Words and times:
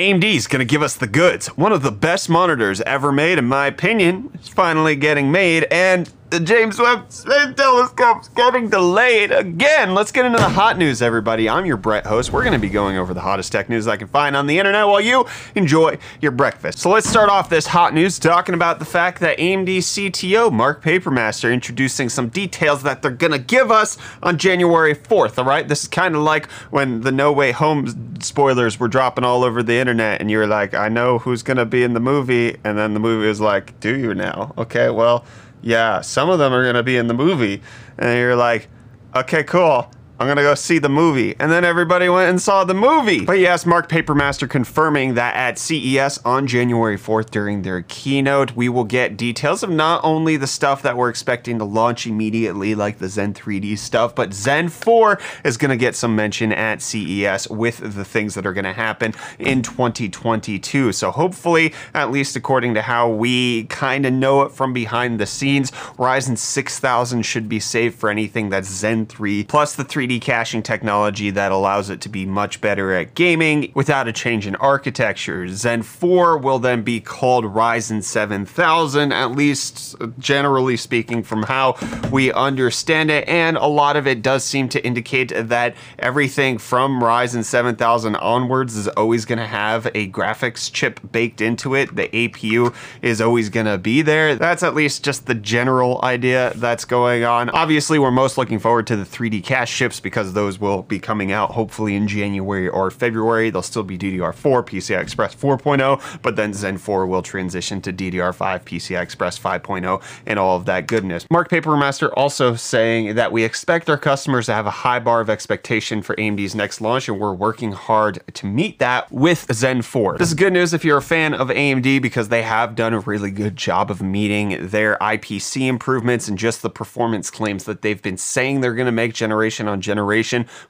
AMD's 0.00 0.46
gonna 0.46 0.64
give 0.64 0.80
us 0.80 0.94
the 0.94 1.06
goods. 1.06 1.48
One 1.58 1.72
of 1.72 1.82
the 1.82 1.92
best 1.92 2.30
monitors 2.30 2.80
ever 2.82 3.12
made, 3.12 3.36
in 3.36 3.44
my 3.44 3.66
opinion, 3.66 4.30
is 4.40 4.48
finally 4.48 4.96
getting 4.96 5.30
made, 5.30 5.64
and 5.70 6.10
the 6.30 6.38
James 6.38 6.78
Webb 6.78 7.10
Space 7.10 7.54
Telescope's 7.56 8.28
getting 8.28 8.70
delayed 8.70 9.32
again. 9.32 9.94
Let's 9.94 10.12
get 10.12 10.24
into 10.24 10.38
the 10.38 10.48
hot 10.48 10.78
news, 10.78 11.02
everybody. 11.02 11.48
I'm 11.48 11.66
your 11.66 11.76
Brett 11.76 12.06
host. 12.06 12.32
We're 12.32 12.44
going 12.44 12.52
to 12.52 12.58
be 12.60 12.68
going 12.68 12.96
over 12.96 13.12
the 13.12 13.20
hottest 13.20 13.50
tech 13.50 13.68
news 13.68 13.88
I 13.88 13.96
can 13.96 14.06
find 14.06 14.36
on 14.36 14.46
the 14.46 14.56
internet 14.56 14.86
while 14.86 15.00
you 15.00 15.26
enjoy 15.56 15.98
your 16.20 16.30
breakfast. 16.30 16.78
So 16.78 16.88
let's 16.88 17.08
start 17.08 17.30
off 17.30 17.50
this 17.50 17.66
hot 17.66 17.94
news 17.94 18.20
talking 18.20 18.54
about 18.54 18.78
the 18.78 18.84
fact 18.84 19.18
that 19.20 19.38
AMD 19.38 19.78
CTO 19.78 20.52
Mark 20.52 20.84
Papermaster 20.84 21.52
introducing 21.52 22.08
some 22.08 22.28
details 22.28 22.84
that 22.84 23.02
they're 23.02 23.10
going 23.10 23.32
to 23.32 23.38
give 23.38 23.72
us 23.72 23.98
on 24.22 24.38
January 24.38 24.94
4th. 24.94 25.36
All 25.36 25.44
right, 25.44 25.66
this 25.66 25.82
is 25.82 25.88
kind 25.88 26.14
of 26.14 26.22
like 26.22 26.48
when 26.70 27.00
the 27.00 27.10
No 27.10 27.32
Way 27.32 27.50
Home 27.50 28.20
spoilers 28.20 28.78
were 28.78 28.88
dropping 28.88 29.24
all 29.24 29.42
over 29.42 29.64
the 29.64 29.74
internet, 29.74 30.20
and 30.20 30.30
you 30.30 30.38
were 30.38 30.46
like, 30.46 30.74
"I 30.74 30.88
know 30.88 31.18
who's 31.18 31.42
going 31.42 31.56
to 31.56 31.66
be 31.66 31.82
in 31.82 31.94
the 31.94 32.00
movie," 32.00 32.56
and 32.62 32.78
then 32.78 32.94
the 32.94 33.00
movie 33.00 33.26
was 33.26 33.40
like, 33.40 33.78
"Do 33.80 33.96
you 33.96 34.14
now?" 34.14 34.54
Okay, 34.56 34.90
well 34.90 35.24
yeah, 35.62 36.00
some 36.00 36.30
of 36.30 36.38
them 36.38 36.52
are 36.52 36.62
going 36.62 36.74
to 36.74 36.82
be 36.82 36.96
in 36.96 37.06
the 37.06 37.14
movie. 37.14 37.62
And 37.98 38.18
you're 38.18 38.36
like, 38.36 38.68
okay, 39.14 39.44
cool. 39.44 39.90
I'm 40.20 40.26
gonna 40.28 40.42
go 40.42 40.54
see 40.54 40.78
the 40.78 40.90
movie. 40.90 41.34
And 41.38 41.50
then 41.50 41.64
everybody 41.64 42.06
went 42.10 42.28
and 42.28 42.42
saw 42.42 42.62
the 42.64 42.74
movie. 42.74 43.24
But 43.24 43.38
yes, 43.38 43.64
Mark 43.64 43.88
Papermaster 43.88 44.46
confirming 44.46 45.14
that 45.14 45.34
at 45.34 45.58
CES 45.58 46.18
on 46.26 46.46
January 46.46 46.98
4th 46.98 47.30
during 47.30 47.62
their 47.62 47.80
keynote, 47.88 48.54
we 48.54 48.68
will 48.68 48.84
get 48.84 49.16
details 49.16 49.62
of 49.62 49.70
not 49.70 50.04
only 50.04 50.36
the 50.36 50.46
stuff 50.46 50.82
that 50.82 50.98
we're 50.98 51.08
expecting 51.08 51.58
to 51.58 51.64
launch 51.64 52.06
immediately, 52.06 52.74
like 52.74 52.98
the 52.98 53.08
Zen 53.08 53.32
3D 53.32 53.78
stuff, 53.78 54.14
but 54.14 54.34
Zen 54.34 54.68
4 54.68 55.18
is 55.42 55.56
gonna 55.56 55.78
get 55.78 55.96
some 55.96 56.14
mention 56.14 56.52
at 56.52 56.82
CES 56.82 57.48
with 57.48 57.78
the 57.78 58.04
things 58.04 58.34
that 58.34 58.44
are 58.44 58.52
gonna 58.52 58.74
happen 58.74 59.14
in 59.38 59.62
2022. 59.62 60.92
So 60.92 61.12
hopefully, 61.12 61.72
at 61.94 62.10
least 62.10 62.36
according 62.36 62.74
to 62.74 62.82
how 62.82 63.08
we 63.08 63.64
kind 63.64 64.04
of 64.04 64.12
know 64.12 64.42
it 64.42 64.52
from 64.52 64.74
behind 64.74 65.18
the 65.18 65.24
scenes, 65.24 65.70
Ryzen 65.96 66.36
6000 66.36 67.22
should 67.22 67.48
be 67.48 67.58
safe 67.58 67.94
for 67.94 68.10
anything 68.10 68.50
that's 68.50 68.68
Zen 68.68 69.06
3 69.06 69.44
plus 69.44 69.74
the 69.74 69.84
3D 69.84 70.09
3D 70.10 70.20
caching 70.20 70.62
technology 70.62 71.30
that 71.30 71.52
allows 71.52 71.88
it 71.90 72.00
to 72.00 72.08
be 72.08 72.26
much 72.26 72.60
better 72.60 72.92
at 72.92 73.14
gaming 73.14 73.70
without 73.74 74.08
a 74.08 74.12
change 74.12 74.46
in 74.46 74.56
architecture. 74.56 75.46
Zen 75.48 75.82
4 75.82 76.38
will 76.38 76.58
then 76.58 76.82
be 76.82 77.00
called 77.00 77.44
Ryzen 77.44 78.02
7000, 78.02 79.12
at 79.12 79.32
least 79.32 79.94
generally 80.18 80.76
speaking, 80.76 81.22
from 81.22 81.44
how 81.44 81.76
we 82.10 82.32
understand 82.32 83.10
it. 83.10 83.28
And 83.28 83.56
a 83.56 83.66
lot 83.66 83.96
of 83.96 84.06
it 84.06 84.22
does 84.22 84.44
seem 84.44 84.68
to 84.70 84.84
indicate 84.84 85.32
that 85.34 85.76
everything 85.98 86.58
from 86.58 87.00
Ryzen 87.00 87.44
7000 87.44 88.16
onwards 88.16 88.76
is 88.76 88.88
always 88.88 89.24
going 89.24 89.38
to 89.38 89.46
have 89.46 89.86
a 89.94 90.08
graphics 90.10 90.72
chip 90.72 91.00
baked 91.12 91.40
into 91.40 91.74
it. 91.74 91.94
The 91.94 92.08
APU 92.08 92.74
is 93.02 93.20
always 93.20 93.48
going 93.48 93.66
to 93.66 93.78
be 93.78 94.02
there. 94.02 94.34
That's 94.34 94.62
at 94.62 94.74
least 94.74 95.04
just 95.04 95.26
the 95.26 95.34
general 95.34 96.00
idea 96.02 96.52
that's 96.56 96.84
going 96.84 97.24
on. 97.24 97.50
Obviously, 97.50 97.98
we're 97.98 98.10
most 98.10 98.36
looking 98.36 98.58
forward 98.58 98.86
to 98.88 98.96
the 98.96 99.04
3D 99.04 99.44
cache 99.44 99.76
chips 99.76 99.99
because 100.00 100.32
those 100.32 100.58
will 100.58 100.82
be 100.82 100.98
coming 100.98 101.32
out 101.32 101.52
hopefully 101.52 101.94
in 101.94 102.08
January 102.08 102.68
or 102.68 102.90
February. 102.90 103.50
They'll 103.50 103.62
still 103.62 103.82
be 103.82 103.98
DDR4, 103.98 104.64
PCI 104.64 105.00
Express 105.00 105.34
4.0, 105.34 106.22
but 106.22 106.36
then 106.36 106.52
Zen 106.52 106.78
4 106.78 107.06
will 107.06 107.22
transition 107.22 107.80
to 107.82 107.92
DDR5, 107.92 108.62
PCI 108.64 109.00
Express 109.00 109.38
5.0, 109.38 110.02
and 110.26 110.38
all 110.38 110.56
of 110.56 110.64
that 110.66 110.86
goodness. 110.86 111.26
Mark 111.30 111.48
Papermaster 111.48 112.12
also 112.16 112.54
saying 112.54 113.14
that 113.14 113.32
we 113.32 113.44
expect 113.44 113.88
our 113.90 113.98
customers 113.98 114.46
to 114.46 114.52
have 114.52 114.66
a 114.66 114.70
high 114.70 114.98
bar 114.98 115.20
of 115.20 115.30
expectation 115.30 116.02
for 116.02 116.16
AMD's 116.16 116.54
next 116.54 116.80
launch, 116.80 117.08
and 117.08 117.20
we're 117.20 117.34
working 117.34 117.72
hard 117.72 118.22
to 118.34 118.46
meet 118.46 118.78
that 118.78 119.10
with 119.12 119.46
Zen 119.52 119.82
4. 119.82 120.18
This 120.18 120.28
is 120.28 120.34
good 120.34 120.52
news 120.52 120.72
if 120.74 120.84
you're 120.84 120.98
a 120.98 121.02
fan 121.02 121.34
of 121.34 121.48
AMD 121.48 122.02
because 122.02 122.28
they 122.28 122.42
have 122.42 122.74
done 122.74 122.94
a 122.94 123.00
really 123.00 123.30
good 123.30 123.56
job 123.56 123.90
of 123.90 124.02
meeting 124.02 124.68
their 124.68 124.96
IPC 125.00 125.68
improvements 125.68 126.28
and 126.28 126.38
just 126.38 126.62
the 126.62 126.70
performance 126.70 127.30
claims 127.30 127.64
that 127.64 127.82
they've 127.82 128.02
been 128.02 128.16
saying 128.16 128.60
they're 128.60 128.74
going 128.74 128.86
to 128.86 128.92
make 128.92 129.14
generation 129.14 129.68
on 129.68 129.80
generation 129.80 129.89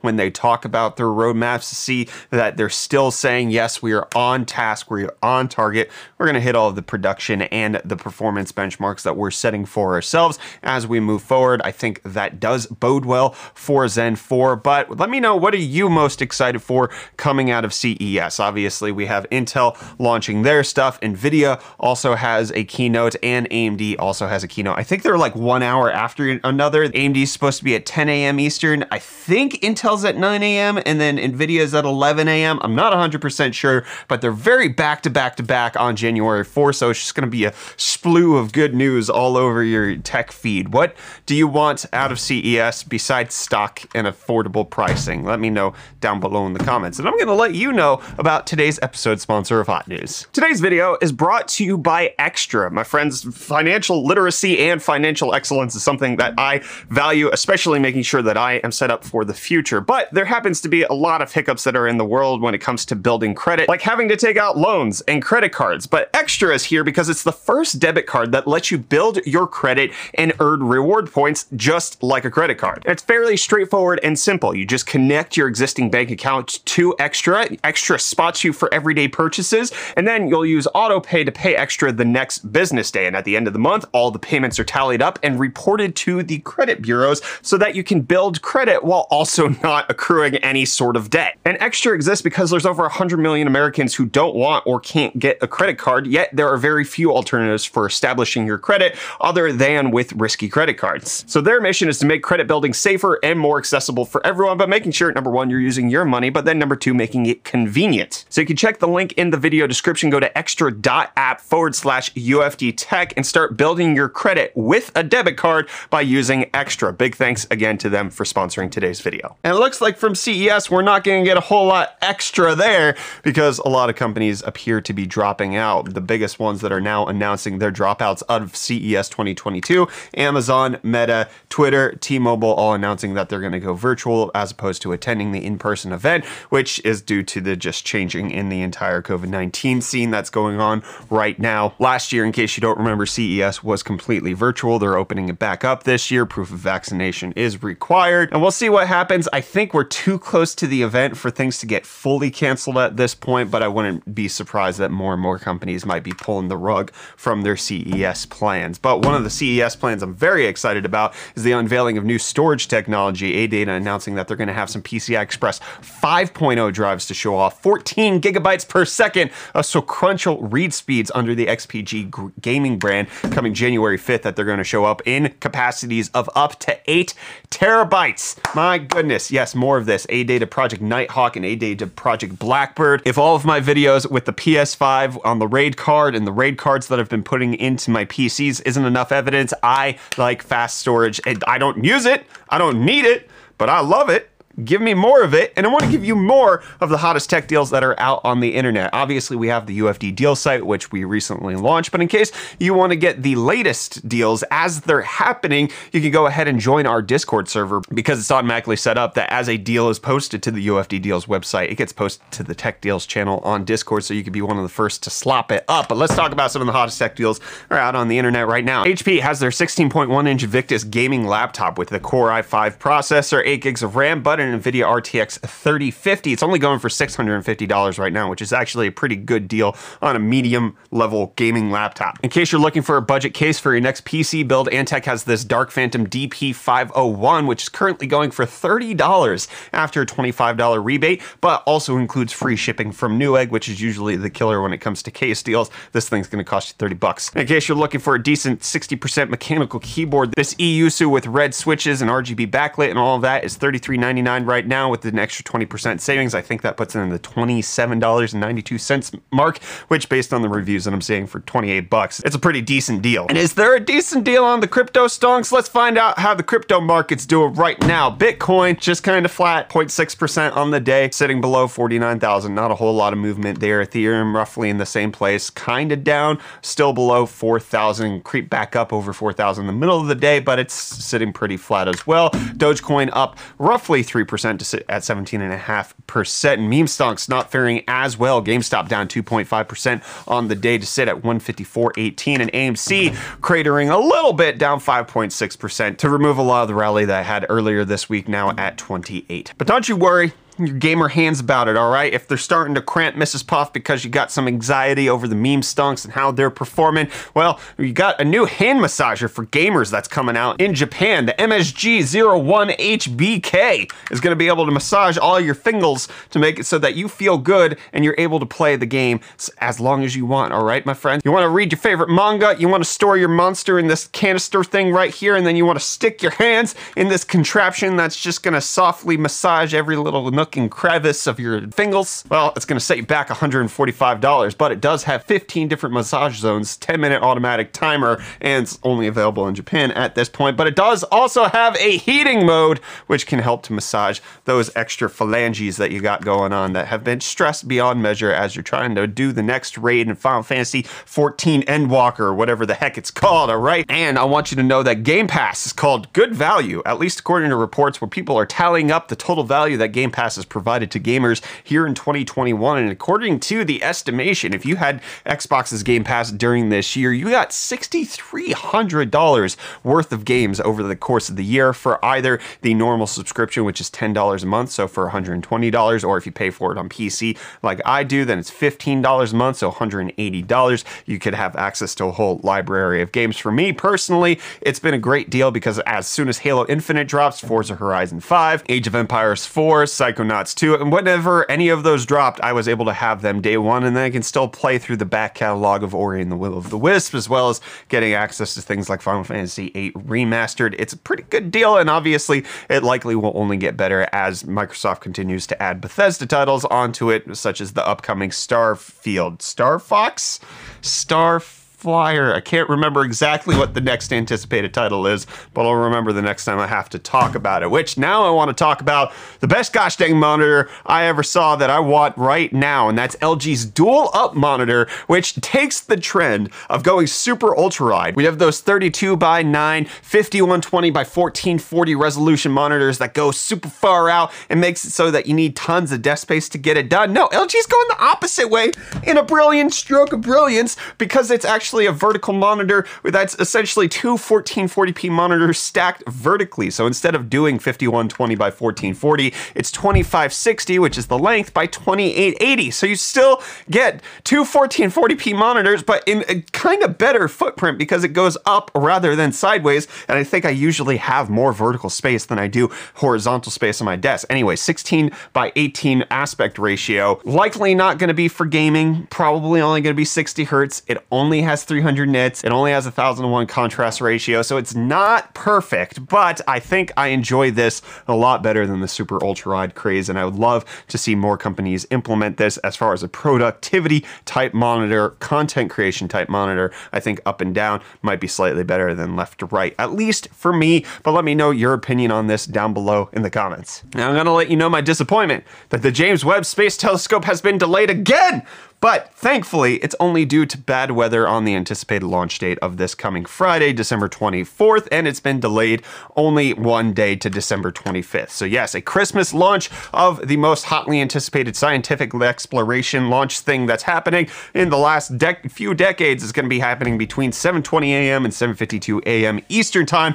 when 0.01 0.17
they 0.17 0.31
talk 0.31 0.65
about 0.65 0.97
their 0.97 1.07
roadmaps 1.07 1.69
to 1.69 1.75
see 1.75 2.09
that 2.31 2.57
they're 2.57 2.69
still 2.69 3.11
saying, 3.11 3.51
yes, 3.51 3.83
we 3.83 3.93
are 3.93 4.09
on 4.15 4.45
task, 4.45 4.91
we 4.91 5.05
are 5.05 5.15
on 5.23 5.49
target. 5.49 5.91
We're 6.19 6.27
going 6.27 6.35
to 6.35 6.41
hit 6.41 6.55
all 6.55 6.69
of 6.69 6.75
the 6.75 6.83
production 6.83 7.43
and 7.43 7.81
the 7.85 7.97
performance 7.97 8.53
benchmarks 8.53 9.03
that 9.03 9.17
we're 9.17 9.31
setting 9.31 9.65
for 9.65 9.95
ourselves 9.95 10.39
as 10.63 10.87
we 10.87 11.01
move 11.01 11.23
forward. 11.23 11.61
I 11.63 11.73
think 11.73 12.03
that 12.03 12.41
does 12.41 12.67
bode 12.67 13.05
well 13.05 13.31
for 13.31 13.89
Zen 13.89 14.17
4. 14.17 14.57
But 14.57 14.99
let 14.99 15.11
me 15.11 15.21
know 15.21 15.37
what 15.37 15.55
are 15.55 15.59
you 15.59 15.89
most 15.89 16.23
excited 16.23 16.61
for 16.61 16.91
coming 17.17 17.51
out 17.51 17.65
of 17.65 17.73
CES? 17.73 18.41
Obviously, 18.41 18.93
we 18.93 19.07
have 19.07 19.29
Intel 19.31 19.77
launching 19.99 20.43
their 20.43 20.65
stuff. 20.65 21.01
NVIDIA 21.01 21.63
also 21.79 22.15
has 22.15 22.51
a 22.53 22.65
keynote, 22.65 23.17
and 23.23 23.49
AMD 23.51 23.97
also 23.99 24.27
has 24.27 24.45
a 24.45 24.49
keynote. 24.49 24.79
I 24.79 24.83
think 24.83 25.03
they're 25.03 25.19
like 25.19 25.35
one 25.35 25.63
hour 25.63 25.91
after 25.91 26.41
another. 26.45 26.89
AMD 26.89 27.17
is 27.17 27.33
supposed 27.33 27.59
to 27.59 27.65
be 27.65 27.75
at 27.75 27.87
10 27.87 28.09
a.m. 28.09 28.41
Eastern. 28.41 28.85
I 28.91 28.99
think 29.11 29.55
Intel's 29.61 30.05
at 30.05 30.17
9 30.17 30.43
a.m. 30.43 30.79
and 30.87 31.01
then 31.01 31.19
Nvidia's 31.19 31.75
at 31.75 31.85
11 31.85 32.29
a.m. 32.29 32.59
I'm 32.63 32.75
not 32.75 32.93
100% 32.93 33.55
sure, 33.55 33.85
but 34.09 34.21
they're 34.21 34.33
very 34.33 34.69
back 34.69 35.03
to 35.03 35.11
back 35.11 35.37
to 35.37 35.43
back 35.43 35.79
on 35.79 35.97
January 35.97 36.45
4th. 36.45 36.77
So 36.77 36.91
it's 36.91 37.01
just 37.01 37.15
going 37.15 37.27
to 37.27 37.31
be 37.31 37.45
a 37.45 37.53
slew 37.77 38.37
of 38.37 38.53
good 38.53 38.75
news 38.75 39.11
all 39.11 39.37
over 39.37 39.63
your 39.63 39.97
tech 39.97 40.33
feed. 40.33 40.73
What 40.73 40.97
do 41.27 41.35
you 41.35 41.47
want 41.47 41.87
out 41.93 42.11
of 42.11 42.19
CES 42.21 42.85
besides 42.85 43.35
stock 43.35 43.83
and 43.95 44.07
affordable 44.07 44.69
pricing? 44.69 45.25
Let 45.25 45.41
me 45.41 45.51
know 45.51 45.75
down 46.01 46.21
below 46.21 46.47
in 46.47 46.53
the 46.53 46.65
comments. 46.65 46.99
And 46.99 47.07
I'm 47.07 47.15
going 47.15 47.27
to 47.27 47.35
let 47.35 47.55
you 47.55 47.73
know 47.73 48.01
about 48.19 48.47
today's 48.47 48.79
episode 48.83 49.21
sponsor 49.21 49.61
of 49.61 49.67
Hot 49.67 49.87
News. 49.89 50.27
Today's 50.33 50.61
video 50.61 50.97
is 51.03 51.13
brought 51.13 51.49
to 51.49 51.65
you 51.65 51.77
by 51.77 52.15
Extra. 52.19 52.71
My 52.71 52.85
friends, 52.85 53.23
financial 53.37 54.05
literacy 54.07 54.59
and 54.59 54.83
financial 54.83 55.35
excellence 55.35 55.75
is 55.75 55.83
something 55.83 56.17
that 56.17 56.35
I 56.39 56.61
value, 56.89 57.31
especially 57.33 57.79
making 57.79 58.03
sure 58.03 58.23
that 58.23 58.37
I 58.37 58.55
am 58.55 58.73
set 58.73 58.90
up 58.91 59.05
for 59.05 59.25
the 59.25 59.33
future. 59.33 59.81
But 59.81 60.13
there 60.13 60.27
happens 60.27 60.61
to 60.63 60.69
be 60.69 60.83
a 60.83 60.93
lot 60.93 61.23
of 61.23 61.33
hiccups 61.33 61.65
that 61.65 61.77
are 61.77 61.89
in 61.89 61.97
the 61.97 62.05
world 62.05 62.43
when 62.43 62.55
it 62.55 62.59
comes 62.59 62.85
to 62.87 62.97
building 62.97 63.35
credit, 63.35 63.69
like 63.69 63.83
having 63.83 64.09
to 64.09 64.17
take 64.17 64.37
out 64.37 64.59
loans 64.59 65.01
and 65.03 65.23
credit 65.23 65.53
cards. 65.53 65.87
But 65.87 66.11
Extra 66.13 66.53
is 66.55 66.65
here 66.65 66.85
because 66.85 67.09
it's 67.09 67.23
the 67.23 67.33
first 67.33 67.79
debit 67.79 68.07
card 68.07 68.33
that 68.33 68.47
lets 68.47 68.71
you 68.71 68.79
build 68.79 69.25
your 69.25 69.47
credit 69.47 69.93
and 70.15 70.33
earn 70.41 70.65
reward 70.65 71.11
points 71.11 71.47
just 71.57 72.03
like 72.03 72.25
a 72.25 72.31
credit 72.31 72.59
card. 72.59 72.83
It's 72.87 73.03
fairly 73.03 73.37
straightforward 73.37 74.01
and 74.03 74.19
simple. 74.19 74.55
You 74.55 74.67
just 74.67 74.87
connect 74.87 75.37
your 75.37 75.49
existing 75.49 75.91
bank 75.91 76.11
account 76.11 76.65
to 76.67 76.95
Extra. 76.99 77.49
Extra 77.63 77.99
spots 77.99 78.43
you 78.45 78.53
for 78.53 78.73
everyday 78.75 79.09
purchases, 79.09 79.73
and 79.97 80.07
then 80.07 80.29
you'll 80.29 80.45
use 80.45 80.67
AutoPay 80.75 81.25
to 81.25 81.33
pay 81.33 81.55
Extra 81.55 81.93
the 81.93 82.05
next 82.05 82.53
business 82.53 82.91
day. 82.91 83.07
And 83.07 83.17
at 83.17 83.25
the 83.25 83.37
end 83.37 83.47
of 83.47 83.53
the 83.53 83.59
month, 83.59 83.85
all 83.93 84.11
the 84.11 84.19
payments 84.19 84.59
are 84.59 84.65
tallied 84.65 85.01
up 85.01 85.19
and 85.23 85.39
reported 85.39 85.95
to 85.97 86.23
the 86.23 86.39
credit 86.41 86.83
bureaus 86.83 87.23
so 87.43 87.57
that 87.59 87.75
you 87.75 87.85
can 87.85 88.01
build 88.01 88.43
credit 88.43 88.80
while 88.85 89.07
also 89.11 89.49
not 89.63 89.91
accruing 89.91 90.37
any 90.37 90.65
sort 90.65 90.97
of 90.97 91.11
debt. 91.11 91.39
And 91.45 91.57
Extra 91.61 91.95
exists 91.95 92.23
because 92.23 92.51
there's 92.51 92.67
over 92.67 92.83
100 92.83 93.19
million 93.19 93.47
Americans 93.47 93.95
who 93.95 94.07
don't 94.07 94.35
want 94.35 94.67
or 94.67 94.81
can't 94.81 95.19
get 95.19 95.39
a 95.43 95.49
credit 95.49 95.79
card, 95.79 96.07
yet 96.07 96.31
there 96.33 96.49
are 96.49 96.57
very 96.57 96.85
few 96.85 97.13
alternatives 97.13 97.65
for 97.65 97.87
establishing 97.87 98.47
your 98.47 98.59
credit 98.59 98.97
other 99.21 99.53
than 99.53 99.91
with 99.91 100.13
risky 100.13 100.49
credit 100.49 100.75
cards. 100.75 101.25
So 101.27 101.41
their 101.41 101.61
mission 101.61 101.89
is 101.89 101.99
to 101.99 102.07
make 102.07 102.23
credit 102.23 102.47
building 102.47 102.73
safer 102.73 103.19
and 103.23 103.39
more 103.39 103.59
accessible 103.59 104.05
for 104.05 104.25
everyone, 104.27 104.59
but 104.59 104.69
making 104.69 104.93
sure, 104.93 105.13
number 105.13 105.31
one, 105.31 105.51
you're 105.51 105.61
using 105.61 105.91
your 105.91 106.05
money, 106.05 106.31
but 106.31 106.45
then 106.45 106.59
number 106.59 106.77
two, 106.77 106.95
making 106.95 107.27
it 107.27 107.45
convenient. 107.45 108.25
So 108.29 108.41
you 108.41 108.47
can 108.47 108.57
check 108.57 108.79
the 108.79 108.89
link 108.89 109.13
in 109.15 109.31
the 109.31 109.37
video 109.37 109.67
description, 109.67 110.11
go 110.11 110.21
to 110.21 110.37
extra.app 110.37 111.41
forward 111.41 111.75
slash 111.75 112.13
UFD 112.15 112.75
tech 112.77 113.13
and 113.17 113.27
start 113.27 113.57
building 113.57 113.95
your 113.95 114.09
credit 114.09 114.53
with 114.55 114.91
a 114.95 115.03
debit 115.03 115.37
card 115.37 115.69
by 115.91 116.01
using 116.01 116.51
Extra. 116.55 116.93
Big 116.93 117.17
thanks 117.17 117.47
again 117.51 117.79
to 117.79 117.89
them 117.89 118.11
for 118.11 118.25
sponsoring 118.25 118.70
today's 118.71 119.01
video. 119.01 119.37
And 119.45 119.55
it 119.55 119.59
looks 119.59 119.81
like 119.81 119.97
from 119.97 120.15
CES, 120.15 120.71
we're 120.71 120.83
not 120.83 121.05
going 121.05 121.25
to 121.25 121.29
get 121.29 121.37
a 121.37 121.41
whole 121.41 121.67
lot 121.67 121.97
extra 122.01 122.55
there 122.55 122.97
because 123.23 123.59
a 123.59 123.69
lot 123.69 123.91
of 123.91 123.97
companies 123.97 124.43
appear 124.43 124.81
to 124.81 124.93
be 124.93 125.07
dropping 125.07 125.57
out. 125.57 125.95
The 125.95 126.01
biggest 126.01 126.39
ones 126.39 126.61
that 126.61 126.73
are 126.73 126.81
now 126.81 127.07
announcing 127.07 127.59
their 127.59 127.73
dropouts 127.73 128.23
out 128.29 128.43
of 128.43 128.57
CES 128.57 129.09
2022, 129.09 129.89
Amazon, 130.15 130.79
Meta, 130.83 131.29
Twitter, 131.49 131.97
T-Mobile, 132.01 132.53
all 132.53 132.75
announcing 132.75 133.15
that 133.15 133.29
they're 133.29 133.41
going 133.41 133.53
to 133.53 133.61
go 133.61 133.75
virtual 133.75 134.31
as 134.35 134.53
opposed 134.53 134.83
to 134.83 134.93
attending 134.93 135.33
the 135.33 135.45
in-person 135.45 135.93
event, 135.93 136.25
which 136.49 136.81
is 136.85 137.03
due 137.03 137.23
to 137.23 137.41
the 137.41 137.57
just 137.57 137.85
changing 137.85 138.31
in 138.31 138.49
the 138.49 138.63
entire 138.63 139.03
COVID-19 139.03 139.83
scene 139.83 140.11
that's 140.11 140.31
going 140.31 140.61
on 140.61 140.83
right 141.09 141.39
now. 141.39 141.75
Last 141.79 142.13
year, 142.13 142.25
in 142.25 142.33
case 142.33 142.57
you 142.57 142.61
don't 142.61 142.79
remember, 142.79 143.07
CES 143.07 143.65
was 143.65 143.83
completely 143.83 144.33
virtual. 144.33 144.79
They're 144.79 144.97
opening 144.97 145.29
it 145.29 145.39
back 145.39 145.65
up 145.65 145.85
this 145.85 146.11
year. 146.11 146.27
Proof 146.27 146.53
of 146.53 146.59
vaccination 146.59 147.33
is 147.33 147.63
required. 147.63 148.33
And 148.33 148.41
we'll 148.41 148.51
see 148.61 148.69
what 148.69 148.87
happens. 148.87 149.27
I 149.33 149.41
think 149.41 149.73
we're 149.73 149.85
too 149.85 150.19
close 150.19 150.55
to 150.57 150.67
the 150.67 150.83
event 150.83 151.17
for 151.17 151.31
things 151.31 151.57
to 151.61 151.67
get 151.67 151.87
fully 151.87 152.31
canceled 152.31 152.77
at 152.77 152.99
this 152.99 153.15
point, 153.15 153.51
but 153.51 153.63
I 153.63 153.69
wouldn't 153.69 154.15
be 154.15 154.29
surprised 154.29 154.79
that 154.81 154.91
more 154.91 155.15
and 155.15 155.23
more 155.23 155.39
companies 155.39 155.87
might 155.87 156.05
be 156.05 156.13
pulling 156.13 156.49
the 156.49 156.59
rug 156.59 156.93
from 157.17 157.41
their 157.41 157.57
CES 157.57 158.27
plans. 158.27 158.79
But 158.79 159.03
one 159.03 159.15
of 159.15 159.25
the 159.25 159.31
CES 159.31 159.77
plans 159.77 160.03
I'm 160.03 160.15
very 160.15 160.45
excited 160.45 160.85
about 160.85 161.15
is 161.35 161.43
the 161.43 161.53
unveiling 161.53 161.97
of 161.97 162.05
new 162.05 162.19
storage 162.19 162.69
technology. 162.69 163.49
ADATA 163.49 163.75
announcing 163.75 164.15
that 164.17 164.29
they're 164.29 164.37
going 164.37 164.49
to 164.49 164.53
have 164.53 164.69
some 164.69 164.83
PCI 164.83 165.23
Express 165.23 165.59
5.0 165.81 166.71
drives 166.71 167.07
to 167.07 167.15
show 167.15 167.37
off 167.37 167.63
14 167.63 168.21
gigabytes 168.21 168.69
per 168.69 168.85
second 168.85 169.31
of 169.55 169.65
sequential 169.65 170.39
read 170.43 170.75
speeds 170.75 171.11
under 171.15 171.35
the 171.35 171.47
XPG 171.47 172.33
gaming 172.43 172.79
brand 172.79 173.09
coming 173.31 173.55
January 173.55 173.97
5th 173.97 174.21
that 174.21 174.37
they're 174.37 174.45
going 174.45 174.59
to 174.59 174.65
show 174.65 174.85
up 174.85 175.01
in 175.07 175.35
capacities 175.41 176.11
of 176.11 176.29
up 176.35 176.59
to 176.59 176.79
8 176.87 177.15
terabytes. 177.51 178.37
My 178.53 178.79
goodness. 178.79 179.31
Yes, 179.31 179.55
more 179.55 179.79
of 179.79 179.87
this. 179.87 180.07
ADATA 180.07 180.51
Project 180.51 180.83
Nighthawk 180.83 181.37
and 181.37 181.45
ADATA 181.45 181.95
Project 181.95 182.37
Blackbird. 182.37 183.01
If 183.05 183.17
all 183.17 183.37
of 183.37 183.45
my 183.45 183.61
videos 183.61 184.11
with 184.11 184.25
the 184.25 184.33
PS5 184.33 185.21
on 185.25 185.39
the 185.39 185.47
RAID 185.47 185.77
card 185.77 186.17
and 186.17 186.27
the 186.27 186.33
RAID 186.33 186.59
cards 186.59 186.89
that 186.89 186.99
I've 186.99 187.09
been 187.09 187.23
putting 187.23 187.55
into 187.55 187.93
my 187.93 188.07
PCs 188.07 188.61
isn't 188.67 188.85
enough 188.85 189.13
evidence, 189.13 189.55
I 189.63 189.99
like 190.19 190.43
fast 190.43 190.79
storage 190.79 191.21
and 191.25 191.45
I 191.47 191.59
don't 191.59 191.85
use 191.85 192.07
it. 192.07 192.27
I 192.49 192.59
don't 192.59 192.85
need 192.85 193.05
it, 193.05 193.31
but 193.57 193.71
I 193.71 193.81
love 193.81 194.09
it 194.09 194.29
give 194.65 194.81
me 194.81 194.95
more 194.95 195.23
of 195.23 195.35
it, 195.35 195.53
and 195.57 195.67
I 195.67 195.71
want 195.71 195.85
to 195.85 195.91
give 195.91 196.05
you 196.05 196.17
more 196.17 196.63
of 196.81 196.91
the 196.91 196.99
hottest 196.99 197.31
tech 197.31 197.49
deals 197.49 197.71
that 197.71 197.85
are 197.85 197.99
out 197.99 198.21
on 198.25 198.41
the 198.41 198.55
internet. 198.55 198.91
Obviously, 198.93 199.37
we 199.37 199.49
have 199.49 199.67
the 199.67 199.79
UFD 199.81 200.15
deal 200.15 200.37
site, 200.37 200.67
which 200.67 200.93
we 200.93 201.05
recently 201.05 201.57
launched, 201.57 201.93
but 201.93 202.01
in 202.01 202.09
case 202.09 202.33
you 202.59 202.75
want 202.75 202.91
to 202.91 202.97
get 202.97 203.23
the 203.23 203.37
latest 203.37 204.09
deals 204.09 204.43
as 204.51 204.83
they're 204.83 205.03
happening, 205.03 205.71
you 205.93 206.01
can 206.01 206.11
go 206.11 206.27
ahead 206.27 206.49
and 206.49 206.61
join 206.61 206.87
our 206.87 207.03
Discord 207.03 207.49
server 207.49 207.81
because 207.95 208.19
it's 208.19 208.31
automatically 208.31 208.77
set 208.77 208.99
up 208.99 209.15
that 209.15 209.31
as 209.33 209.49
a 209.49 209.57
deal 209.57 209.89
is 209.89 209.99
posted 209.99 210.43
to 210.43 210.51
the 210.51 210.67
UFD 210.69 211.01
deals 211.01 211.27
website, 211.27 211.71
it 211.71 211.77
gets 211.77 211.93
posted 211.93 212.31
to 212.33 212.43
the 212.43 212.55
tech 212.55 212.81
deals 212.81 213.07
channel 213.07 213.39
on 213.41 213.65
Discord, 213.65 214.05
so 214.05 214.15
you 214.15 214.25
can 214.25 214.33
be 214.33 214.43
one 214.43 214.57
of 214.57 214.63
the 214.63 214.69
first 214.69 215.03
to 215.05 215.11
slop 215.11 215.53
it 215.53 215.65
up. 215.69 215.89
But 215.89 215.99
let's 215.99 216.15
talk 216.15 216.33
about 216.33 216.51
some 216.51 216.63
of 216.63 216.67
the 216.67 216.73
hottest 216.73 216.99
tech 216.99 217.17
deals 217.17 217.41
are 217.71 217.79
out 217.79 217.95
on 217.95 218.09
the 218.09 218.19
internet 218.19 218.47
right 218.47 218.65
now. 218.65 218.85
HP 218.85 219.21
has 219.21 219.41
their 219.41 219.51
16.1 219.51 220.29
inch 220.29 220.43
Victus 220.43 220.85
gaming 220.85 221.27
laptop 221.27 221.79
with 221.79 221.89
the 221.89 222.01
Core 222.01 222.29
i5 222.29 222.79
processor, 222.79 223.43
8 223.45 223.63
gigs 223.63 223.83
of 223.83 223.97
RAM, 223.97 224.23
but 224.23 224.41
an 224.41 224.50
NVIDIA 224.53 224.85
RTX 224.85 225.41
3050. 225.41 226.33
It's 226.33 226.43
only 226.43 226.59
going 226.59 226.79
for 226.79 226.89
$650 226.89 227.99
right 227.99 228.13
now, 228.13 228.31
which 228.31 228.43
is 228.43 228.53
actually 228.53 228.87
a 228.87 228.93
pretty 228.93 229.17
good 229.17 229.49
deal 229.49 229.77
on 230.03 230.17
a 230.17 230.19
medium 230.19 230.77
level 230.91 231.33
gaming 231.37 231.71
laptop. 231.71 232.19
In 232.23 232.31
case 232.31 232.53
you're 232.53 232.61
looking 232.61 232.83
for 232.83 232.97
a 232.97 233.03
budget 233.03 233.35
case 233.35 233.59
for 233.59 233.73
your 233.73 233.81
next 233.81 234.05
PC 234.05 234.47
build, 234.47 234.69
Antec 234.69 235.05
has 235.05 235.25
this 235.25 235.45
Dark 235.45 235.71
Phantom 235.71 236.07
DP501, 236.07 237.47
which 237.47 237.63
is 237.63 237.69
currently 237.69 238.07
going 238.07 238.31
for 238.31 238.45
$30 238.45 239.49
after 239.73 240.03
a 240.03 240.07
$25 240.07 240.85
rebate, 240.85 241.23
but 241.41 241.63
also 241.67 241.97
includes 241.97 242.33
free 242.33 242.57
shipping 242.57 242.93
from 242.93 243.19
Newegg, 243.19 243.51
which 243.51 243.69
is 243.69 243.81
usually 243.81 244.17
the 244.17 244.31
killer 244.31 244.61
when 244.61 244.73
it 244.73 244.79
comes 244.79 245.03
to 245.03 245.11
case 245.11 245.43
deals. 245.43 245.71
This 245.93 246.09
thing's 246.09 246.29
going 246.29 246.45
to 246.45 246.49
cost 246.49 246.71
you 246.71 246.75
30 246.79 246.95
bucks. 246.95 247.31
In 247.35 247.47
case 247.47 247.69
you're 247.69 247.79
looking 247.79 248.01
for 248.01 248.15
a 248.15 248.23
decent 248.23 248.61
60% 248.61 249.29
mechanical 249.29 249.81
keyboard, 249.81 250.33
this 250.37 250.55
EUSU 250.55 251.11
with 251.11 251.27
red 251.27 251.55
switches 251.55 252.03
and 252.03 252.11
RGB 252.11 252.51
backlit 252.51 252.91
and 252.91 252.99
all 252.99 253.17
of 253.17 253.23
that 253.23 253.45
is 253.45 253.57
$33.99 253.59 254.30
right 254.39 254.67
now 254.67 254.91
with 254.91 255.05
an 255.05 255.19
extra 255.19 255.45
20% 255.45 256.01
savings. 256.01 256.35
I 256.35 256.41
think 256.41 256.63
that 256.63 256.77
puts 256.77 256.95
it 256.95 257.01
in 257.01 257.11
the 257.11 257.19
$27.92 257.19 259.21
mark, 259.33 259.63
which 259.89 260.09
based 260.09 260.33
on 260.33 260.43
the 260.43 260.49
reviews 260.49 260.85
that 260.85 260.95
I'm 260.95 261.01
seeing 261.01 261.27
for 261.27 261.41
28 261.41 261.91
bucks, 261.91 262.21
it's 262.25 262.35
a 262.35 262.39
pretty 262.39 262.61
decent 262.61 263.03
deal. 263.03 263.27
And 263.29 263.37
is 263.37 263.55
there 263.55 263.75
a 263.75 263.81
decent 263.81 264.25
deal 264.25 264.45
on 264.45 264.61
the 264.61 264.69
crypto 264.69 265.07
stonks? 265.07 265.53
Let's 265.53 265.69
find 265.69 265.99
out 265.99 266.19
how 266.19 266.35
the 266.35 266.43
crypto 266.43 266.81
market's 266.81 267.27
doing 267.27 267.55
right 267.55 267.81
now. 267.87 268.11
Bitcoin 268.11 268.79
just 268.79 269.03
kind 269.03 269.25
of 269.25 269.33
flat, 269.33 269.69
0.6% 269.69 270.57
on 270.57 270.71
the 270.71 270.81
day, 270.81 271.11
sitting 271.11 271.41
below 271.41 271.67
49,000. 271.67 272.55
Not 272.55 272.71
a 272.71 272.75
whole 272.75 272.95
lot 272.95 273.13
of 273.13 273.19
movement 273.19 273.61
there. 273.61 273.85
Ethereum 273.85 274.35
roughly 274.35 274.71
in 274.71 274.79
the 274.79 274.87
same 274.87 275.13
place, 275.13 275.51
kind 275.51 275.93
of 275.93 276.05
down, 276.05 276.39
still 276.63 276.93
below 276.93 277.27
4,000, 277.27 278.25
creep 278.25 278.51
back 278.51 278.77
up 278.77 278.93
over 278.93 279.13
4,000 279.13 279.63
in 279.63 279.67
the 279.67 279.73
middle 279.73 280.01
of 280.01 280.07
the 280.07 280.15
day, 280.15 280.41
but 280.41 280.59
it's 280.59 280.75
sitting 280.75 281.33
pretty 281.33 281.57
flat 281.57 281.89
as 281.89 282.07
well. 282.07 282.31
Dogecoin 282.31 283.11
up 283.13 283.39
roughly 283.59 284.03
3% 284.03 284.20
to 284.25 284.65
sit 284.65 284.85
at 284.89 285.03
17.5%. 285.03 286.53
And 286.53 286.71
meme 286.71 286.87
stocks 286.87 287.29
not 287.29 287.51
faring 287.51 287.85
as 287.89 288.17
well. 288.17 288.43
GameStop 288.43 288.89
down 288.89 289.09
2.5% 289.09 290.29
on 290.29 290.49
the 290.49 290.55
day 290.55 290.79
to 290.79 290.87
sit 290.87 291.09
at 291.09 291.17
154.18. 291.17 292.41
And 292.41 292.53
AMC 292.53 293.11
cratering 293.41 293.93
a 293.93 293.99
little 293.99 294.33
bit, 294.33 294.59
down 294.59 294.81
5.6% 294.81 295.99
to 295.99 296.09
remove 296.11 296.39
a 296.39 296.43
lot 296.43 296.63
of 296.63 296.69
the 296.69 296.75
rally 296.75 297.05
that 297.05 297.19
I 297.19 297.23
had 297.23 297.47
earlier 297.49 297.85
this 297.85 298.09
week, 298.09 298.29
now 298.29 298.51
at 298.57 298.79
28. 298.79 299.55
But 299.59 299.67
don't 299.67 299.89
you 299.89 299.97
worry, 299.97 300.33
your 300.67 300.77
gamer 300.77 301.09
hands 301.09 301.41
about 301.41 301.69
it, 301.69 301.77
all 301.77 301.91
right? 301.91 302.13
If 302.13 302.29
they're 302.29 302.39
starting 302.39 302.75
to 302.75 302.83
cramp 302.83 303.17
Mrs. 303.17 303.47
Puff 303.47 303.73
because 303.73 304.05
you 304.05 304.11
got 304.11 304.31
some 304.31 304.47
anxiety 304.47 305.09
over 305.09 305.27
the 305.27 305.35
meme 305.35 305.63
stonks 305.63 306.05
and 306.05 306.13
how 306.15 306.31
they're 306.31 306.51
performing, 306.51 307.09
well, 307.35 307.59
you 307.79 307.93
got 307.93 308.21
a 308.21 308.25
new 308.25 308.45
hand 308.45 308.81
massager 308.81 309.29
for 309.31 309.47
gamers 309.47 309.91
that's 309.91 310.09
coming 310.09 310.37
out 310.37 310.61
in 310.61 310.75
Japan. 310.75 311.25
The 311.27 311.35
MSG01HBK 311.35 313.93
is 314.11 314.21
going 314.21 314.33
to 314.33 314.37
be 314.37 314.49
able 314.49 314.67
to 314.67 314.73
massage 314.73 315.17
all 315.17 315.41
your 315.41 315.55
fingers 315.55 316.09
to 316.31 316.39
make 316.39 316.59
it 316.59 316.67
so 316.67 316.79
that 316.79 316.95
you 316.95 317.09
feel 317.09 317.39
good 317.39 317.79
and 317.93 318.05
you're 318.05 318.15
able 318.19 318.41
to 318.41 318.47
play 318.47 318.77
the 318.77 318.87
game 318.87 319.21
as 319.59 319.81
long 319.81 320.05
as 320.05 320.17
you 320.17 320.27
want, 320.27 320.53
all 320.53 320.65
right, 320.65 320.85
my 320.87 320.95
friend? 320.95 321.23
You 321.25 321.33
want 321.33 321.45
to 321.45 321.51
read 321.51 321.73
your 321.73 321.79
favorite 321.79 322.11
manga, 322.11 322.55
you 322.59 322.69
want 322.69 322.85
to 322.85 322.91
store 322.91 323.17
your 323.17 323.29
monster 323.29 323.79
in 323.79 323.87
this 323.87 324.09
canister 324.09 324.65
thing 324.65 324.93
right 324.93 325.15
here, 325.15 325.37
and 325.37 325.47
then 325.47 325.57
you 325.57 325.65
want 325.65 325.79
to 325.79 325.85
stick 325.85 326.23
your 326.23 326.33
hands 326.33 326.75
in 326.97 327.09
this 327.09 327.25
contraption 327.25 327.97
that's 327.97 328.21
just 328.21 328.43
going 328.43 328.55
to 328.55 328.61
softly 328.61 329.17
massage 329.17 329.75
every 329.75 329.97
little 329.97 330.31
nook 330.31 330.50
and 330.57 330.71
crevice 330.71 331.27
of 331.27 331.39
your 331.39 331.69
fingers, 331.71 332.25
well, 332.29 332.53
it's 332.57 332.65
to 332.79 332.81
set 332.81 332.97
you 332.97 333.07
back 333.07 333.29
$145, 333.29 334.57
but 334.57 334.73
it 334.73 334.81
does 334.81 335.05
have 335.05 335.25
15 335.25 335.69
different 335.69 335.93
massage 335.93 336.39
zones, 336.39 336.77
10 336.77 337.01
minute 337.01 337.23
automatic 337.23 337.73
timer, 337.73 338.23
and 338.41 338.65
it's 338.65 338.79
only 338.83 339.07
available 339.07 339.47
in 339.49 339.55
Japan 339.55 339.91
at 339.93 340.15
this 340.15 340.29
point. 340.29 340.57
But 340.57 340.67
it 340.67 340.77
does 340.77 341.03
also 341.05 341.45
have 341.45 341.77
a 341.77 341.97
heating 341.97 342.47
mode, 342.47 342.79
which 343.07 343.27
can 343.27 343.41
help 343.41 343.63
to 343.65 343.73
massage 343.73 344.21
those 344.45 344.75
extra 344.77 345.11
phalanges 345.11 345.77
that 345.77 345.91
you 345.91 346.01
got 346.01 346.25
going 346.25 346.53
on 346.53 346.73
that 346.73 346.87
have 346.89 347.05
been 347.05 347.21
stressed 347.21 347.69
beyond 347.69 348.03
measure 348.03 348.33
as 348.33 348.55
you're 348.55 348.63
trying 348.63 348.95
to 348.95 349.07
do 349.07 349.33
the 349.33 349.43
next 349.43 349.77
raid 349.77 350.09
in 350.09 350.15
Final 350.15 350.43
Fantasy 350.43 350.83
14 350.83 351.63
Endwalker, 351.63 352.21
or 352.21 352.35
whatever 352.35 352.65
the 352.65 352.75
heck 352.75 352.97
it's 352.97 353.11
called, 353.11 353.51
all 353.51 353.59
right? 353.59 353.85
And 353.89 354.19
I 354.19 354.25
want 354.25 354.51
you 354.51 354.57
to 354.57 354.63
know 354.63 354.83
that 354.83 355.03
Game 355.03 355.27
Pass 355.27 355.67
is 355.67 355.73
called 355.73 356.13
good 356.13 356.35
value, 356.35 356.83
at 356.87 356.99
least 356.99 357.21
according 357.21 357.51
to 357.51 357.57
reports 357.57 358.01
where 358.01 358.09
people 358.09 358.37
are 358.37 358.47
tallying 358.47 358.91
up 358.91 359.09
the 359.09 359.17
total 359.17 359.45
value 359.45 359.77
that 359.79 359.89
Game 359.89 360.11
Pass 360.11 360.39
is 360.39 360.40
provided 360.45 360.91
to 360.93 361.01
gamers 361.01 361.43
here 361.63 361.87
in 361.87 361.95
2021. 361.95 362.79
And 362.79 362.91
according 362.91 363.41
to 363.41 363.65
the 363.65 363.83
estimation, 363.83 364.55
if 364.55 364.67
you 364.67 364.77
had 364.77 365.03
Xbox's 365.27 365.83
Game 365.83 366.05
Pass 366.05 366.31
during 366.31 366.69
this 366.69 366.95
year, 366.97 367.13
you 367.13 367.31
got 367.31 367.51
$6,300 367.51 369.57
worth 369.83 370.13
of 370.13 370.25
games 370.25 370.61
over 370.61 370.83
the 370.83 370.97
course 370.97 371.29
of 371.29 371.37
the 371.37 371.45
year 371.45 371.73
for 371.73 372.05
either 372.05 372.41
the 372.63 372.75
normal 372.75 373.07
subscription, 373.07 373.65
which 373.65 373.81
is 373.81 373.91
$10 373.91 374.43
a 374.43 374.47
month, 374.47 374.71
so 374.71 374.89
for 374.89 375.11
$120, 375.11 376.05
or 376.05 376.17
if 376.17 376.27
you 376.27 376.33
pay 376.33 376.51
for 376.51 376.73
it 376.73 376.79
on 376.79 376.89
PC 376.89 377.37
like 377.63 377.81
I 377.85 378.03
do, 378.05 378.25
then 378.25 378.39
it's 378.39 378.51
$15 378.51 379.33
a 379.33 379.37
month, 379.37 379.59
so 379.59 379.71
$180. 379.71 380.85
You 381.07 381.19
could 381.19 381.35
have 381.35 381.57
access 381.57 381.95
to 381.97 382.07
a 382.07 382.13
whole 382.13 382.41
library 382.43 383.03
of 383.03 383.13
games. 383.13 383.37
For 383.37 383.53
me 383.53 383.73
personally, 383.73 384.39
it's 384.61 384.79
been 384.79 384.95
a 384.95 384.99
great 384.99 385.31
deal 385.31 385.51
because 385.51 385.79
as 385.81 386.07
soon 386.07 386.29
as 386.29 386.39
Halo 386.39 386.67
Infinite 386.69 387.09
drops, 387.09 387.41
Forza 387.41 387.75
Horizon 387.77 388.21
5, 388.21 388.65
Age 388.69 388.87
of 388.87 388.95
Empires 388.95 389.47
4, 389.47 389.87
Psychonauts 390.21 390.55
2, 390.55 390.75
and 390.75 390.93
whenever 390.93 391.51
any 391.51 391.69
of 391.69 391.83
those 391.83 392.05
dropped, 392.05 392.41
I 392.43 392.53
was 392.53 392.69
able 392.69 392.85
to 392.85 392.93
have 392.93 393.23
them 393.23 393.41
day 393.41 393.57
one, 393.57 393.85
and 393.85 393.97
then 393.97 394.05
I 394.05 394.11
can 394.11 394.23
still 394.23 394.49
play 394.49 394.79
through 394.79 394.99
the 394.99 395.07
back 395.07 395.35
catalog 395.35 395.83
of 395.83 395.95
Ori 395.95 396.21
and 396.21 396.31
the 396.31 396.37
Will 396.37 396.57
of 396.59 396.71
the 396.71 396.79
Wisp, 396.79 397.15
as 397.15 397.29
well 397.29 397.49
as 397.49 397.61
getting 397.89 398.13
access 398.13 398.55
to 398.55 398.63
things 398.63 398.89
like 398.91 399.01
Final 399.01 399.25
Fantasy 399.25 399.71
VIII 399.71 399.93
Remastered. 399.93 400.75
It's 400.79 400.93
a 400.93 400.99
pretty 400.99 401.25
good 401.25 401.51
deal, 401.51 401.77
and 401.77 401.89
obviously, 401.89 402.45
it 402.69 402.83
likely 402.83 403.15
will 403.15 403.33
only 403.35 403.57
get 403.57 403.77
better 403.77 404.09
as 404.13 404.43
Microsoft 404.43 405.01
continues 405.01 405.47
to 405.49 405.63
add 405.63 405.81
Bethesda 405.81 406.27
titles 406.27 406.65
onto 406.67 407.11
it, 407.11 407.37
such 407.37 407.61
as 407.61 407.73
the 407.73 407.87
upcoming 407.87 408.31
Starfield. 408.31 409.41
Star 409.43 409.79
Fox? 409.79 410.41
Star 410.83 411.41
Flyer. 411.81 412.35
I 412.35 412.41
can't 412.41 412.69
remember 412.69 413.05
exactly 413.05 413.57
what 413.57 413.75
the 413.75 413.81
next 413.81 414.13
anticipated 414.13 414.75
title 414.75 415.07
is, 415.07 415.27
but 415.55 415.67
I'll 415.67 415.75
remember 415.75 416.13
the 416.13 416.23
next 416.23 416.45
time 416.45 416.59
I 416.59 416.67
have 416.67 416.91
to 416.91 416.99
talk 416.99 417.35
about 417.35 417.63
it. 417.63 417.71
Which 417.71 417.97
now 417.97 418.25
I 418.25 418.31
want 418.31 418.49
to 418.49 418.55
talk 418.55 418.81
about 418.81 419.13
the 419.39 419.49
best 419.49 419.73
gosh 419.73 419.97
dang 419.97 420.19
monitor 420.19 420.69
I 420.85 421.05
ever 421.05 421.23
saw 421.23 421.57
that 421.57 421.71
I 421.71 421.79
want 421.79 422.19
right 422.19 422.53
now, 422.53 422.89
and 422.89 422.99
that's 422.99 423.17
LG's 423.17 423.65
dual 423.65 424.11
up 424.13 424.35
monitor, 424.35 424.89
which 425.07 425.37
takes 425.37 425.81
the 425.81 425.97
trend 425.97 426.51
of 426.69 426.83
going 426.83 427.07
super 427.07 427.57
ultra 427.57 428.01
wide. 428.01 428.17
We 428.17 428.25
have 428.25 428.39
those 428.39 428.61
32 428.61 429.17
by 429.17 429.43
9, 429.43 429.85
5120 429.85 430.91
by 430.91 431.01
1440 431.01 431.95
resolution 431.95 432.53
monitors 432.53 432.99
that 432.99 433.15
go 433.15 433.31
super 433.31 433.69
far 433.69 434.09
out 434.09 434.33
and 434.49 434.61
makes 434.61 434.85
it 434.85 434.91
so 434.91 435.11
that 435.11 435.27
you 435.27 435.35
need 435.35 435.57
tons 435.57 435.93
of 435.93 436.03
desk 436.03 436.23
space 436.23 436.49
to 436.51 436.59
get 436.59 436.77
it 436.77 436.89
done. 436.89 437.13
No, 437.13 437.29
LG's 437.29 437.67
going 437.67 437.89
the 437.89 438.03
opposite 438.03 438.49
way 438.49 438.73
in 439.05 439.17
a 439.17 439.23
brilliant 439.23 439.73
stroke 439.75 440.13
of 440.13 440.23
brilliance 440.23 440.77
because 440.99 441.31
it's 441.31 441.45
actually 441.45 441.70
actually 441.71 441.87
a 441.87 441.93
vertical 441.93 442.35
monitor 442.35 442.85
that's 443.05 443.37
essentially 443.39 443.87
two 443.87 444.15
1440p 444.15 445.09
monitors 445.09 445.57
stacked 445.57 446.03
vertically. 446.09 446.69
So 446.69 446.85
instead 446.85 447.15
of 447.15 447.31
doing 447.31 447.61
5120 447.61 448.35
by 448.35 448.47
1440, 448.47 449.33
it's 449.55 449.71
2560, 449.71 450.81
which 450.81 450.99
is 450.99 451.07
the 451.07 451.17
length, 451.17 451.55
by 451.55 451.67
2880. 451.67 452.73
So 452.73 452.87
you 452.87 452.97
still 452.97 453.41
get 453.71 454.03
two 454.25 454.43
1440p 454.43 455.39
monitors, 455.39 455.85
but 455.85 456.03
in 456.09 456.25
a 456.29 456.41
kind 456.51 456.83
of 456.83 456.99
better 456.99 457.29
footprint 457.29 457.79
because 457.79 458.03
it 458.03 458.09
goes 458.09 458.37
up 458.47 458.73
rather 458.75 459.15
than 459.15 459.31
sideways. 459.31 459.87
And 460.09 460.19
I 460.19 460.25
think 460.25 460.45
I 460.45 460.51
usually 460.51 460.97
have 460.97 461.31
more 461.31 461.53
vertical 461.53 461.89
space 461.89 462.27
than 462.27 462.41
I 462.41 462.49
do 462.49 462.69
horizontal 462.95 463.53
space 463.53 463.81
on 463.81 463.85
my 463.85 463.95
desk. 463.95 464.27
Anyway, 464.29 464.57
16 464.57 465.13
by 465.33 465.53
18 465.55 466.05
aspect 466.11 466.59
ratio. 466.59 467.21
Likely 467.25 467.77
not 467.77 467.99
going 467.99 468.09
to 468.09 468.15
be 468.15 468.27
for 468.27 468.45
gaming, 468.45 469.07
probably 469.07 469.61
only 469.61 469.81
going 469.81 469.95
to 469.95 469.97
be 469.97 470.05
60 470.05 470.43
hertz. 470.43 470.83
It 470.89 470.99
only 471.13 471.43
has 471.43 471.60
300 471.65 472.09
nits. 472.09 472.45
It 472.45 472.53
only 472.53 472.73
has 472.73 472.87
a 472.87 472.91
1001 472.91 473.47
contrast 473.47 474.01
ratio, 474.01 474.43
so 474.43 474.57
it's 474.57 474.75
not 474.75 475.35
perfect, 475.35 476.07
but 476.07 476.41
I 476.47 476.61
think 476.61 476.93
I 476.97 477.09
enjoy 477.09 477.51
this 477.51 477.83
a 478.07 478.15
lot 478.15 478.43
better 478.43 478.67
than 478.67 478.81
the 478.81 478.89
super 478.89 479.23
ultra 479.23 479.53
wide 479.53 479.75
craze, 479.75 480.09
and 480.09 480.19
I 480.19 480.25
would 480.25 480.37
love 480.37 480.65
to 480.89 480.99
see 480.99 481.15
more 481.15 481.37
companies 481.37 481.87
implement 481.91 482.37
this 482.37 482.57
as 482.59 482.77
far 482.77 482.93
as 482.93 483.03
a 483.03 483.09
productivity 483.09 484.05
type 484.25 484.55
monitor, 484.55 485.11
content 485.21 485.71
creation 485.71 486.09
type 486.09 486.29
monitor. 486.29 486.73
I 486.93 487.01
think 487.01 487.21
up 487.27 487.41
and 487.41 487.55
down 487.55 487.81
might 488.03 488.21
be 488.21 488.29
slightly 488.29 488.65
better 488.65 488.95
than 488.95 489.17
left 489.17 489.41
to 489.41 489.47
right, 489.47 489.75
at 489.79 489.93
least 489.93 490.29
for 490.33 490.53
me, 490.53 490.85
but 491.03 491.13
let 491.13 491.25
me 491.25 491.35
know 491.35 491.51
your 491.51 491.75
opinion 491.75 492.11
on 492.11 492.27
this 492.27 492.47
down 492.47 492.75
below 492.75 493.09
in 493.13 493.23
the 493.23 493.31
comments. 493.31 493.83
Now 493.95 494.09
I'm 494.09 494.15
gonna 494.15 494.33
let 494.33 494.51
you 494.51 494.57
know 494.57 494.69
my 494.69 494.81
disappointment 494.81 495.45
that 495.71 495.83
the 495.83 495.91
James 495.91 496.25
Webb 496.25 496.47
Space 496.47 496.77
Telescope 496.77 497.25
has 497.25 497.41
been 497.41 497.59
delayed 497.59 497.91
again 497.91 498.43
but 498.81 499.13
thankfully, 499.15 499.77
it's 499.77 499.95
only 500.01 500.25
due 500.25 500.47
to 500.47 500.59
bad 500.59 500.93
weather 500.93 501.29
on 501.29 501.45
the 501.45 501.55
anticipated 501.55 502.07
launch 502.07 502.39
date 502.39 502.59
of 502.61 502.77
this 502.77 502.95
coming 502.95 503.25
Friday, 503.25 503.73
December 503.73 504.09
24th, 504.09 504.89
and 504.91 505.07
it's 505.07 505.21
been 505.21 505.41
delayed 505.41 505.83
only 506.17 506.55
one 506.55 506.93
day 506.93 507.15
to 507.17 507.29
December 507.29 507.71
25th. 507.71 508.31
So, 508.31 508.45
yes, 508.45 508.75
a 508.75 508.81
Christmas 508.81 509.35
launch 509.35 509.71
of 509.93 510.27
the 510.27 510.37
most 510.37 510.65
hotly 510.65 511.01
anticipated 511.01 511.57
scientific 511.57 512.15
exploration 512.15 513.11
launch 513.11 513.41
thing 513.41 513.67
that's 513.67 513.83
happening 513.83 514.29
in 514.55 514.71
the 514.71 514.79
last 514.79 515.13
few 515.49 515.75
decades 515.75 516.23
is 516.23 516.33
going 516.33 516.47
to 516.47 516.51
be 516.51 516.61
happening 516.61 516.97
between 516.97 517.33
7:20 517.33 517.89
a.m. 517.89 518.25
and 518.25 518.33
7:52 518.33 519.03
a.m. 519.07 519.41
Eastern 519.49 519.87
Time, 519.87 520.15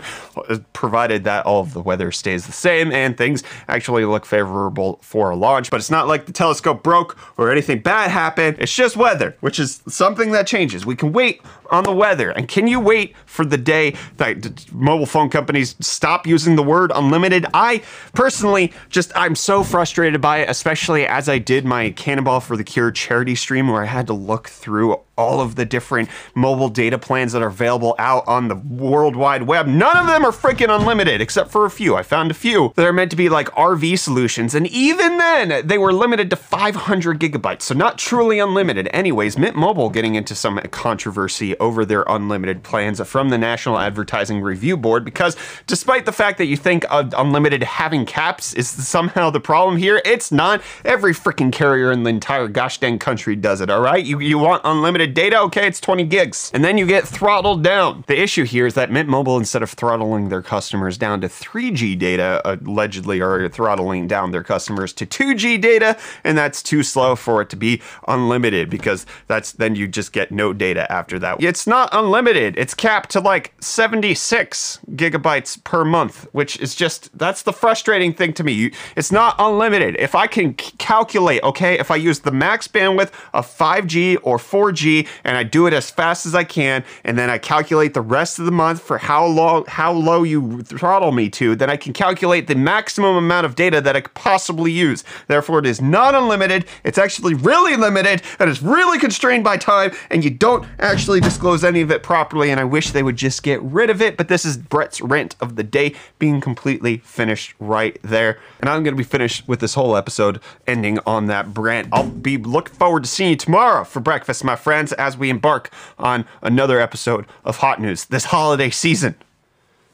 provided 0.74 1.24
that 1.24 1.46
all 1.46 1.62
of 1.62 1.74
the 1.74 1.82
weather 1.82 2.12
stays 2.12 2.46
the 2.46 2.52
same 2.52 2.92
and 2.92 3.18
things 3.18 3.44
actually 3.68 4.06
look 4.06 4.26
favorable 4.26 5.00
for 5.02 5.30
a 5.30 5.36
launch. 5.36 5.70
But 5.70 5.80
it's 5.80 5.92
not 5.92 6.08
like 6.08 6.26
the 6.26 6.34
telescope 6.34 6.84
broke 6.84 7.18
or 7.38 7.52
anything 7.52 7.80
bad 7.80 8.12
happened. 8.12 8.55
It's 8.58 8.74
just 8.74 8.98
weather, 8.98 9.36
which 9.42 9.60
is 9.60 9.82
something 9.88 10.32
that 10.32 10.48
changes. 10.48 10.86
We 10.86 10.96
can 10.96 11.12
wait 11.12 11.42
on 11.72 11.84
the 11.84 11.92
weather. 11.92 12.32
And 12.32 12.48
can 12.48 12.68
you 12.68 12.80
wait 12.80 13.16
for 13.26 13.46
the 13.46 13.58
day 13.58 13.96
that 14.18 14.72
mobile 14.72 15.06
phone 15.06 15.30
companies 15.30 15.76
stop 15.80 16.28
using 16.28 16.56
the 16.56 16.64
word 16.64 16.92
unlimited? 16.94 17.46
I 17.54 17.82
personally 18.14 18.74
just, 18.90 19.12
I'm 19.16 19.36
so 19.36 19.64
frustrated 19.64 20.22
by 20.22 20.40
it, 20.40 20.50
especially 20.50 21.06
as 21.08 21.30
I 21.30 21.38
did 21.38 21.66
my 21.66 21.92
Cannonball 21.92 22.40
for 22.40 22.58
the 22.58 22.64
Cure 22.64 22.92
charity 22.92 23.36
stream 23.36 23.68
where 23.68 23.82
I 23.82 23.86
had 23.86 24.08
to 24.08 24.14
look 24.14 24.48
through 24.48 25.00
all 25.18 25.40
of 25.40 25.56
the 25.56 25.66
different 25.66 26.10
mobile 26.34 26.70
data 26.70 26.98
plans 26.98 27.32
that 27.32 27.42
are 27.42 27.48
available 27.48 27.96
out 28.00 28.28
on 28.28 28.48
the 28.48 28.56
World 28.56 29.16
Wide 29.16 29.44
Web. 29.44 29.68
None 29.68 29.98
of 29.98 30.08
them 30.08 30.26
are 30.26 30.32
freaking 30.32 30.76
unlimited, 30.76 31.22
except 31.22 31.52
for 31.52 31.66
a 31.66 31.70
few. 31.70 31.96
I 31.96 32.04
found 32.04 32.32
a 32.32 32.34
few 32.34 32.74
that 32.76 32.86
are 32.86 32.94
meant 32.94 33.12
to 33.12 33.18
be 33.18 33.30
like 33.30 33.48
RV 33.52 33.98
solutions. 34.00 34.54
And 34.54 34.68
even 34.68 35.18
then, 35.18 35.66
they 35.66 35.78
were 35.78 35.94
limited 35.94 36.30
to 36.32 36.36
500 36.36 37.20
gigabytes. 37.20 37.64
So 37.64 37.74
not 37.74 37.98
truly 37.98 38.40
unlimited. 38.46 38.88
Anyways, 38.94 39.38
Mint 39.38 39.56
Mobile 39.56 39.90
getting 39.90 40.16
into 40.16 40.36
some 40.36 40.60
controversy 40.72 41.58
over 41.58 41.84
their 41.84 42.04
unlimited 42.08 42.64
plans 42.64 43.02
from 43.02 43.30
the 43.30 43.38
National 43.38 43.80
Advertising 43.80 44.42
Review 44.42 44.78
Board 44.78 45.04
because 45.04 45.36
despite 45.66 46.06
the 46.06 46.12
fact 46.12 46.38
that 46.38 46.46
you 46.46 46.56
think 46.56 46.86
unlimited 46.90 47.64
having 47.64 48.06
caps 48.06 48.54
is 48.54 48.70
somehow 48.70 49.30
the 49.32 49.40
problem 49.40 49.78
here, 49.78 50.02
it's 50.06 50.32
not. 50.32 50.62
Every 50.86 51.14
freaking 51.14 51.52
carrier 51.52 51.92
in 51.92 52.04
the 52.04 52.12
entire 52.12 52.48
gosh 52.48 52.78
dang 52.80 53.00
country 53.00 53.36
does 53.36 53.62
it, 53.62 53.70
all 53.70 53.82
right? 53.82 54.06
You, 54.06 54.20
you 54.20 54.38
want 54.38 54.62
unlimited 54.64 55.16
data? 55.16 55.40
Okay, 55.42 55.68
it's 55.68 55.82
20 55.82 56.04
gigs. 56.04 56.52
And 56.54 56.64
then 56.64 56.78
you 56.78 56.86
get 56.86 57.08
throttled 57.08 57.64
down. 57.64 58.04
The 58.08 58.22
issue 58.22 58.44
here 58.44 58.68
is 58.68 58.76
that 58.76 58.92
Mint 58.92 59.10
Mobile, 59.10 59.38
instead 59.38 59.64
of 59.64 59.72
throttling 59.72 60.30
their 60.30 60.44
customers 60.44 60.98
down 61.00 61.22
to 61.22 61.28
3G 61.28 61.98
data, 61.98 62.42
allegedly 62.46 63.22
are 63.22 63.50
throttling 63.50 64.08
down 64.08 64.32
their 64.32 64.44
customers 64.44 64.94
to 64.94 65.06
2G 65.06 65.60
data, 65.60 65.98
and 66.24 66.38
that's 66.38 66.62
too 66.62 66.84
slow 66.84 67.16
for 67.16 67.42
it 67.42 67.50
to 67.50 67.56
be 67.56 67.82
unlimited 68.08 68.35
because 68.40 69.06
that's 69.28 69.52
then 69.54 69.76
you 69.76 69.88
just 69.88 70.14
get 70.14 70.32
no 70.32 70.54
data 70.54 70.92
after 70.92 71.20
that. 71.20 71.42
It's 71.42 71.68
not 71.68 71.90
unlimited. 71.92 72.58
It's 72.58 72.74
capped 72.74 73.10
to 73.12 73.20
like 73.20 73.54
76 73.60 74.80
gigabytes 74.92 75.64
per 75.64 75.86
month, 75.86 76.28
which 76.32 76.60
is 76.60 76.76
just, 76.76 77.16
that's 77.18 77.44
the 77.44 77.54
frustrating 77.54 78.14
thing 78.14 78.34
to 78.34 78.44
me. 78.44 78.72
It's 78.96 79.12
not 79.12 79.36
unlimited. 79.40 79.96
If 80.00 80.16
I 80.16 80.28
can 80.28 80.54
calculate, 80.54 81.44
okay, 81.44 81.80
if 81.80 81.92
I 81.92 81.96
use 81.96 82.20
the 82.20 82.32
max 82.32 82.68
bandwidth 82.68 83.12
of 83.34 83.48
5G 83.48 84.18
or 84.24 84.38
4G 84.38 85.08
and 85.24 85.38
I 85.38 85.44
do 85.44 85.68
it 85.68 85.74
as 85.74 85.90
fast 85.90 86.26
as 86.26 86.36
I 86.36 86.44
can, 86.44 86.84
and 87.04 87.18
then 87.18 87.30
I 87.30 87.38
calculate 87.38 87.94
the 87.94 88.02
rest 88.02 88.40
of 88.40 88.46
the 88.46 88.52
month 88.52 88.82
for 88.82 88.98
how 88.98 89.26
long, 89.26 89.66
how 89.68 89.92
low 89.92 90.24
you 90.24 90.62
throttle 90.64 91.12
me 91.12 91.30
to, 91.32 91.56
then 91.56 91.70
I 91.70 91.78
can 91.78 91.94
calculate 91.94 92.48
the 92.48 92.56
maximum 92.56 93.16
amount 93.16 93.46
of 93.46 93.56
data 93.56 93.82
that 93.82 93.96
I 93.96 94.02
could 94.02 94.14
possibly 94.14 94.72
use. 94.72 95.04
Therefore, 95.28 95.60
it 95.60 95.66
is 95.66 95.82
not 95.82 96.16
unlimited. 96.16 96.66
It's 96.84 96.98
actually 96.98 97.34
really 97.34 97.76
limited 97.76 98.22
and 98.40 98.50
it's 98.50 98.62
really 98.62 99.00
constrained 99.00 99.44
by 99.44 99.58
time, 99.58 99.92
and 100.10 100.24
you 100.24 100.30
don't 100.30 100.68
actually 100.80 101.20
disclose 101.20 101.64
any 101.64 101.82
of 101.82 101.92
it 101.92 102.04
properly, 102.04 102.52
and 102.52 102.60
I 102.60 102.64
wish 102.64 102.92
they 102.92 103.04
would 103.04 103.18
just 103.18 103.44
get 103.44 103.62
rid 103.62 103.90
of 103.90 104.02
it. 104.02 104.18
But 104.18 104.28
this 104.28 104.46
is 104.46 104.58
Brett's 104.58 105.02
rant 105.02 105.36
of 105.42 105.56
the 105.56 105.64
day 105.64 105.94
being 106.20 106.42
completely 106.42 106.98
finished 106.98 107.54
right 107.60 107.98
there. 108.04 108.40
And 108.60 108.70
I'm 108.70 108.84
going 108.84 108.94
to 108.94 108.98
be 108.98 109.04
finished 109.04 109.48
with 109.48 109.60
this 109.60 109.74
whole 109.74 109.96
episode 109.96 110.40
ending 110.68 111.00
on 111.06 111.28
that 111.28 111.54
brand. 111.54 111.90
I'll 111.92 112.10
be 112.10 112.38
looking 112.38 112.76
forward 112.76 113.04
to 113.04 113.10
seeing 113.10 113.32
you 113.32 113.36
tomorrow 113.36 113.84
for 113.84 114.00
breakfast, 114.00 114.44
my 114.44 114.56
friends, 114.56 114.94
as 114.94 115.18
we 115.18 115.30
embark 115.30 115.72
on 115.98 116.26
another 116.42 116.80
episode 116.80 117.26
of 117.44 117.58
Hot 117.58 117.82
News 117.82 118.06
this 118.06 118.26
holiday 118.26 118.70
season. 118.70 119.16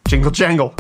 Jingle 0.06 0.32
jangle. 0.32 0.76